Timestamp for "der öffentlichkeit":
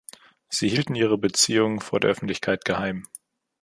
1.99-2.65